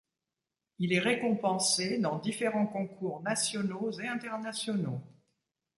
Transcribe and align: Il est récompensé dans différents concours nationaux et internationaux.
Il 0.79 0.93
est 0.93 0.99
récompensé 0.99 1.99
dans 1.99 2.17
différents 2.17 2.65
concours 2.65 3.21
nationaux 3.21 3.91
et 3.99 4.07
internationaux. 4.07 4.99